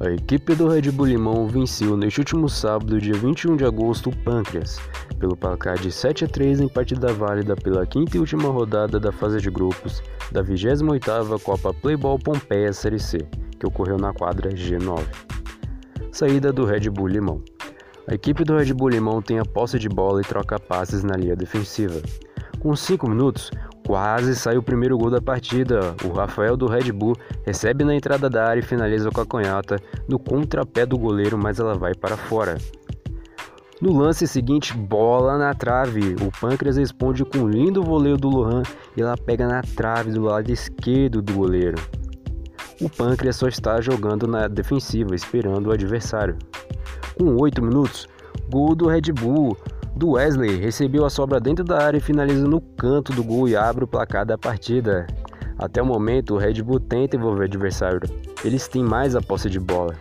A 0.00 0.10
equipe 0.10 0.54
do 0.54 0.68
Red 0.68 0.92
Bull 0.92 1.06
Limão 1.06 1.48
venceu 1.48 1.96
neste 1.96 2.20
último 2.20 2.48
sábado, 2.48 3.00
dia 3.00 3.14
21 3.14 3.56
de 3.56 3.64
agosto, 3.64 4.10
o 4.10 4.16
Pâncreas, 4.16 4.78
pelo 5.18 5.36
placar 5.36 5.76
de 5.76 5.90
7 5.90 6.24
a 6.24 6.28
3 6.28 6.60
em 6.60 6.68
partida 6.68 7.12
válida 7.12 7.56
pela 7.56 7.84
quinta 7.84 8.16
e 8.16 8.20
última 8.20 8.48
rodada 8.48 9.00
da 9.00 9.10
fase 9.10 9.40
de 9.40 9.50
grupos 9.50 10.00
da 10.30 10.40
28ª 10.40 11.42
Copa 11.42 11.74
Playball 11.74 12.16
Pompeia 12.16 12.72
Série 12.72 13.00
C, 13.00 13.18
que 13.58 13.66
ocorreu 13.66 13.98
na 13.98 14.12
quadra 14.12 14.50
G9. 14.50 15.02
Saída 16.12 16.52
do 16.52 16.64
Red 16.64 16.88
Bull 16.90 17.08
Limão. 17.08 17.42
A 18.06 18.14
equipe 18.14 18.44
do 18.44 18.56
Red 18.56 18.72
Bull 18.74 18.90
Limão 18.90 19.20
tem 19.20 19.40
a 19.40 19.44
posse 19.44 19.80
de 19.80 19.88
bola 19.88 20.20
e 20.20 20.24
troca 20.24 20.60
passes 20.60 21.02
na 21.02 21.16
linha 21.16 21.34
defensiva. 21.34 22.00
Com 22.60 22.76
5 22.76 23.10
minutos, 23.10 23.50
Quase 23.88 24.36
sai 24.36 24.58
o 24.58 24.62
primeiro 24.62 24.98
gol 24.98 25.08
da 25.08 25.18
partida. 25.18 25.96
O 26.04 26.12
Rafael 26.12 26.58
do 26.58 26.66
Red 26.66 26.92
Bull 26.92 27.16
recebe 27.46 27.84
na 27.84 27.94
entrada 27.94 28.28
da 28.28 28.44
área 28.44 28.60
e 28.60 28.62
finaliza 28.62 29.10
com 29.10 29.22
a 29.22 29.26
canhota 29.26 29.76
no 30.06 30.18
contrapé 30.18 30.84
do 30.84 30.98
goleiro, 30.98 31.38
mas 31.38 31.58
ela 31.58 31.72
vai 31.72 31.94
para 31.94 32.14
fora. 32.14 32.58
No 33.80 33.98
lance 33.98 34.26
seguinte, 34.26 34.76
bola 34.76 35.38
na 35.38 35.54
trave. 35.54 36.16
O 36.20 36.30
Pâncreas 36.38 36.76
responde 36.76 37.24
com 37.24 37.38
um 37.38 37.48
lindo 37.48 37.82
voleio 37.82 38.18
do 38.18 38.28
Lohan 38.28 38.62
e 38.94 39.00
ela 39.00 39.16
pega 39.16 39.48
na 39.48 39.62
trave 39.62 40.12
do 40.12 40.20
lado 40.20 40.52
esquerdo 40.52 41.22
do 41.22 41.32
goleiro. 41.32 41.78
O 42.82 42.90
Pâncreas 42.90 43.36
só 43.36 43.48
está 43.48 43.80
jogando 43.80 44.26
na 44.26 44.48
defensiva, 44.48 45.14
esperando 45.14 45.68
o 45.68 45.72
adversário. 45.72 46.36
Com 47.16 47.40
8 47.40 47.62
minutos, 47.62 48.06
gol 48.50 48.74
do 48.74 48.86
Red 48.86 49.12
Bull 49.14 49.56
do 49.98 50.10
Wesley, 50.10 50.60
recebeu 50.60 51.04
a 51.04 51.10
sobra 51.10 51.40
dentro 51.40 51.64
da 51.64 51.82
área 51.82 51.98
e 51.98 52.00
finaliza 52.00 52.46
no 52.46 52.60
canto 52.60 53.12
do 53.12 53.24
gol 53.24 53.48
e 53.48 53.56
abre 53.56 53.82
o 53.82 53.88
placar 53.88 54.24
da 54.24 54.38
partida. 54.38 55.08
Até 55.58 55.82
o 55.82 55.86
momento, 55.86 56.34
o 56.34 56.38
Red 56.38 56.62
Bull 56.62 56.78
tenta 56.78 57.16
envolver 57.16 57.42
o 57.42 57.44
adversário. 57.44 58.00
Eles 58.44 58.68
têm 58.68 58.84
mais 58.84 59.16
a 59.16 59.20
posse 59.20 59.50
de 59.50 59.58
bola. 59.58 59.96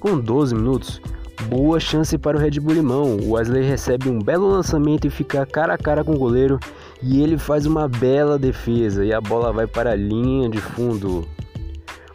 Com 0.00 0.18
12 0.18 0.54
minutos, 0.54 1.02
boa 1.50 1.78
chance 1.78 2.16
para 2.16 2.38
o 2.38 2.40
Red 2.40 2.58
Bull 2.60 2.76
Limão. 2.76 3.18
O 3.18 3.32
Wesley 3.32 3.62
recebe 3.62 4.08
um 4.08 4.18
belo 4.18 4.48
lançamento 4.48 5.06
e 5.06 5.10
fica 5.10 5.44
cara 5.44 5.74
a 5.74 5.78
cara 5.78 6.02
com 6.02 6.12
o 6.12 6.18
goleiro 6.18 6.58
e 7.02 7.22
ele 7.22 7.36
faz 7.36 7.66
uma 7.66 7.86
bela 7.86 8.38
defesa 8.38 9.04
e 9.04 9.12
a 9.12 9.20
bola 9.20 9.52
vai 9.52 9.66
para 9.66 9.90
a 9.90 9.96
linha 9.96 10.48
de 10.48 10.58
fundo. 10.58 11.28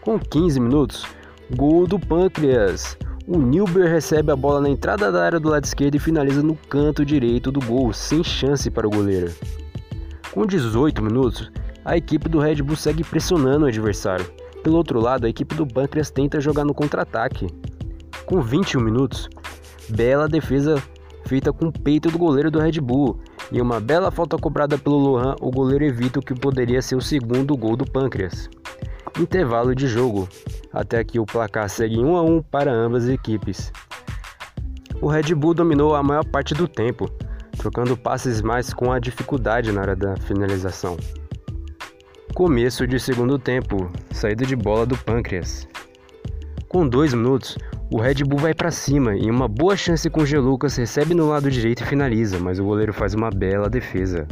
Com 0.00 0.18
15 0.18 0.58
minutos, 0.58 1.04
gol 1.54 1.86
do 1.86 1.98
Pâncreas. 1.98 2.96
O 3.30 3.36
Nilber 3.36 3.90
recebe 3.90 4.32
a 4.32 4.36
bola 4.36 4.58
na 4.58 4.70
entrada 4.70 5.12
da 5.12 5.22
área 5.22 5.38
do 5.38 5.50
lado 5.50 5.62
esquerdo 5.62 5.96
e 5.96 5.98
finaliza 5.98 6.42
no 6.42 6.56
canto 6.56 7.04
direito 7.04 7.52
do 7.52 7.60
gol, 7.60 7.92
sem 7.92 8.24
chance 8.24 8.70
para 8.70 8.86
o 8.86 8.90
goleiro. 8.90 9.30
Com 10.32 10.46
18 10.46 11.02
minutos, 11.02 11.52
a 11.84 11.94
equipe 11.94 12.26
do 12.26 12.38
Red 12.38 12.62
Bull 12.62 12.74
segue 12.74 13.04
pressionando 13.04 13.66
o 13.66 13.68
adversário. 13.68 14.24
Pelo 14.62 14.78
outro 14.78 14.98
lado, 14.98 15.26
a 15.26 15.28
equipe 15.28 15.54
do 15.54 15.66
Pâncreas 15.66 16.10
tenta 16.10 16.40
jogar 16.40 16.64
no 16.64 16.72
contra-ataque. 16.72 17.48
Com 18.24 18.40
21 18.40 18.80
minutos, 18.80 19.28
bela 19.90 20.26
defesa 20.26 20.82
feita 21.26 21.52
com 21.52 21.66
o 21.66 21.72
peito 21.72 22.10
do 22.10 22.16
goleiro 22.16 22.50
do 22.50 22.58
Red 22.58 22.80
Bull. 22.80 23.20
E 23.52 23.60
uma 23.60 23.78
bela 23.78 24.10
falta 24.10 24.38
cobrada 24.38 24.78
pelo 24.78 24.96
Lohan, 24.96 25.36
o 25.42 25.50
goleiro 25.50 25.84
evita 25.84 26.18
o 26.18 26.22
que 26.22 26.32
poderia 26.32 26.80
ser 26.80 26.96
o 26.96 27.02
segundo 27.02 27.54
gol 27.58 27.76
do 27.76 27.84
Pâncreas. 27.84 28.48
Intervalo 29.20 29.74
de 29.74 29.86
jogo. 29.86 30.26
Até 30.72 30.98
aqui 30.98 31.18
o 31.18 31.26
placar 31.26 31.68
segue 31.68 31.98
1 31.98 32.16
a 32.16 32.22
1 32.22 32.42
para 32.42 32.72
ambas 32.72 33.04
as 33.04 33.10
equipes. 33.10 33.72
O 35.00 35.08
Red 35.08 35.34
Bull 35.34 35.54
dominou 35.54 35.94
a 35.94 36.02
maior 36.02 36.24
parte 36.24 36.54
do 36.54 36.66
tempo, 36.66 37.08
trocando 37.56 37.96
passes 37.96 38.42
mais 38.42 38.74
com 38.74 38.92
a 38.92 38.98
dificuldade 38.98 39.72
na 39.72 39.80
hora 39.80 39.96
da 39.96 40.16
finalização. 40.16 40.96
Começo 42.34 42.86
de 42.86 43.00
segundo 43.00 43.38
tempo, 43.38 43.90
saída 44.10 44.44
de 44.44 44.54
bola 44.54 44.84
do 44.84 44.96
Pâncreas. 44.96 45.66
Com 46.68 46.86
dois 46.86 47.14
minutos, 47.14 47.56
o 47.90 47.98
Red 47.98 48.22
Bull 48.24 48.38
vai 48.38 48.52
para 48.52 48.70
cima 48.70 49.16
e 49.16 49.30
uma 49.30 49.48
boa 49.48 49.76
chance 49.76 50.10
com 50.10 50.20
o 50.20 50.26
G. 50.26 50.38
Lucas 50.38 50.76
recebe 50.76 51.14
no 51.14 51.28
lado 51.28 51.50
direito 51.50 51.82
e 51.82 51.86
finaliza, 51.86 52.38
mas 52.38 52.58
o 52.58 52.64
goleiro 52.64 52.92
faz 52.92 53.14
uma 53.14 53.30
bela 53.30 53.70
defesa. 53.70 54.28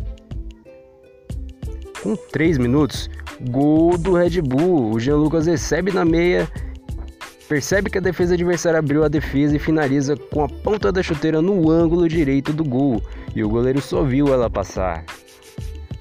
Com 2.02 2.14
3 2.16 2.58
minutos, 2.58 3.10
Gol 3.40 3.98
do 3.98 4.14
Red 4.14 4.40
Bull. 4.42 4.92
O 4.92 5.00
Jean 5.00 5.16
Lucas 5.16 5.46
recebe 5.46 5.92
na 5.92 6.04
meia, 6.04 6.48
percebe 7.48 7.90
que 7.90 7.98
a 7.98 8.00
defesa 8.00 8.34
adversária 8.34 8.78
abriu 8.78 9.04
a 9.04 9.08
defesa 9.08 9.56
e 9.56 9.58
finaliza 9.58 10.16
com 10.16 10.44
a 10.44 10.48
ponta 10.48 10.90
da 10.92 11.02
chuteira 11.02 11.42
no 11.42 11.70
ângulo 11.70 12.08
direito 12.08 12.52
do 12.52 12.64
gol. 12.64 13.02
E 13.34 13.42
o 13.42 13.48
goleiro 13.48 13.80
só 13.80 14.02
viu 14.02 14.32
ela 14.32 14.48
passar. 14.48 15.04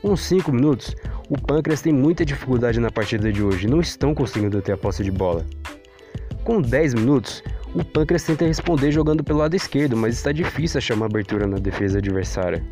Com 0.02 0.16
5 0.16 0.52
minutos, 0.52 0.96
o 1.30 1.42
Pâncreas 1.42 1.82
tem 1.82 1.92
muita 1.92 2.24
dificuldade 2.24 2.80
na 2.80 2.92
partida 2.92 3.32
de 3.32 3.42
hoje, 3.42 3.68
não 3.68 3.82
estão 3.82 4.14
conseguindo 4.14 4.62
ter 4.62 4.74
a 4.74 4.78
posse 4.78 5.04
de 5.04 5.12
bola. 5.12 5.46
Com 6.44 6.62
10 6.62 6.94
minutos, 6.94 7.44
o 7.74 7.84
Pâncreas 7.84 8.24
tenta 8.24 8.46
responder 8.46 8.92
jogando 8.92 9.24
pelo 9.24 9.40
lado 9.40 9.56
esquerdo, 9.56 9.98
mas 9.98 10.16
está 10.16 10.32
difícil 10.32 10.78
achar 10.78 10.94
uma 10.94 11.08
abertura 11.08 11.48
na 11.48 11.58
defesa 11.58 11.98
adversária. 11.98 12.64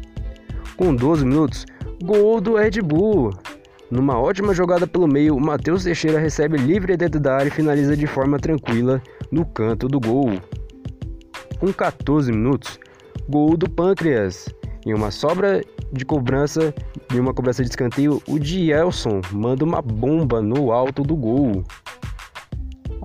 Com 0.78 0.94
12 0.96 1.26
minutos, 1.26 1.66
gol 2.04 2.42
do 2.42 2.56
Red 2.56 2.82
Bull. 2.84 3.34
Numa 3.90 4.20
ótima 4.20 4.54
jogada 4.54 4.86
pelo 4.86 5.08
meio, 5.08 5.40
Matheus 5.40 5.86
Teixeira 5.86 6.20
recebe 6.20 6.58
livre 6.58 6.98
dentro 6.98 7.18
da 7.18 7.36
área 7.36 7.48
e 7.48 7.52
finaliza 7.52 7.96
de 7.96 8.06
forma 8.06 8.38
tranquila 8.38 9.02
no 9.32 9.46
canto 9.46 9.88
do 9.88 10.02
gol. 10.02 10.34
Com 11.60 11.72
14 11.72 12.30
minutos, 12.30 12.78
gol 13.30 13.56
do 13.56 13.70
Pâncreas. 13.70 14.50
Em 14.86 14.94
uma 14.94 15.12
sobra 15.12 15.62
de 15.94 16.04
cobrança, 16.04 16.76
em 17.14 17.20
uma 17.20 17.34
cobrança 17.34 17.64
de 17.64 17.70
escanteio, 17.70 18.22
o 18.28 18.38
Dielson 18.38 19.22
manda 19.32 19.64
uma 19.64 19.82
bomba 19.82 20.42
no 20.42 20.74
alto 20.74 21.04
do 21.04 21.16
gol. 21.16 21.64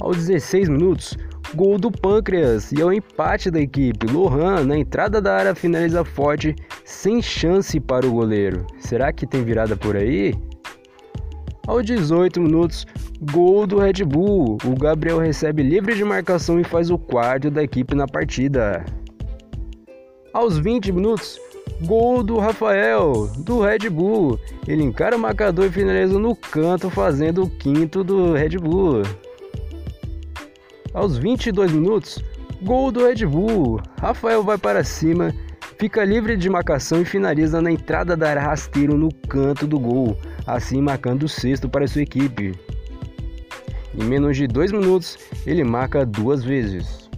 Aos 0.01 0.17
16 0.17 0.69
minutos, 0.69 1.17
gol 1.55 1.79
do 1.79 1.91
Pâncreas 1.91 2.73
e 2.73 2.81
é 2.81 2.85
o 2.85 2.93
empate 2.93 3.51
da 3.51 3.61
equipe. 3.61 4.07
Lohan, 4.07 4.65
na 4.65 4.77
entrada 4.77 5.21
da 5.21 5.35
área, 5.35 5.55
finaliza 5.55 6.05
forte, 6.05 6.55
sem 6.85 7.23
chance 7.23 7.79
para 7.81 8.07
o 8.07 8.13
goleiro. 8.13 8.67
Será 8.79 9.13
que 9.13 9.27
tem 9.27 9.43
virada 9.45 9.77
por 9.77 9.97
aí? 9.97 10.35
Aos 11.67 11.85
18 11.85 12.41
minutos, 12.41 12.87
gol 13.33 13.67
do 13.67 13.79
Red 13.79 14.05
Bull. 14.05 14.59
O 14.65 14.79
Gabriel 14.79 15.19
recebe 15.19 15.63
livre 15.63 15.95
de 15.95 16.05
marcação 16.05 16.61
e 16.61 16.65
faz 16.65 16.91
o 16.91 16.99
quarto 16.99 17.51
da 17.51 17.63
equipe 17.63 17.95
na 17.95 18.07
partida. 18.07 18.85
Aos 20.33 20.59
20 20.59 20.93
minutos, 20.93 21.39
gol 21.83 22.23
do 22.23 22.39
Rafael, 22.39 23.31
do 23.39 23.61
Red 23.61 23.91
Bull. 23.91 24.39
Ele 24.67 24.83
encara 24.83 25.17
o 25.17 25.19
marcador 25.19 25.67
e 25.67 25.71
finaliza 25.71 26.19
no 26.19 26.35
canto, 26.35 26.89
fazendo 26.91 27.43
o 27.43 27.51
quinto 27.51 28.05
do 28.05 28.33
Red 28.33 28.59
Bull. 28.59 29.03
Aos 30.99 31.17
22 31.17 31.71
minutos, 31.71 32.19
gol 32.61 32.91
do 32.91 33.07
Red 33.07 33.25
Bull. 33.25 33.81
Rafael 34.01 34.43
vai 34.43 34.59
para 34.59 34.83
cima, 34.83 35.33
fica 35.79 36.05
livre 36.05 36.37
de 36.37 36.51
marcação 36.51 37.01
e 37.03 37.05
finaliza 37.05 37.63
na 37.63 37.71
entrada 37.71 38.17
da 38.17 38.31
área 38.31 38.43
rasteiro 38.43 38.99
no 38.99 39.09
canto 39.29 39.65
do 39.65 39.79
gol 39.79 40.19
assim 40.45 40.81
marcando 40.81 41.23
o 41.23 41.29
sexto 41.29 41.69
para 41.69 41.87
sua 41.87 42.03
equipe. 42.03 42.53
Em 43.95 44.03
menos 44.03 44.37
de 44.37 44.49
dois 44.49 44.73
minutos, 44.73 45.17
ele 45.47 45.63
marca 45.63 46.05
duas 46.05 46.43
vezes. 46.43 47.09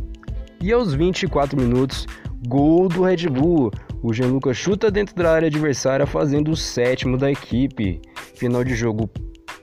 E 0.60 0.70
aos 0.70 0.92
24 0.92 1.58
minutos, 1.58 2.06
gol 2.48 2.86
do 2.86 3.04
Red 3.04 3.28
Bull. 3.30 3.70
O 4.02 4.12
Gianluca 4.12 4.52
chuta 4.52 4.90
dentro 4.90 5.14
da 5.14 5.32
área 5.32 5.48
adversária, 5.48 6.06
fazendo 6.06 6.50
o 6.50 6.56
sétimo 6.56 7.16
da 7.16 7.30
equipe. 7.30 7.98
Final 8.34 8.62
de 8.62 8.74
jogo: 8.74 9.08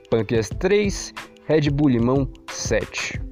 Panqueas 0.10 0.50
3, 0.50 1.14
Red 1.46 1.70
Bull 1.70 1.90
Limão 1.90 2.28
7. 2.50 3.27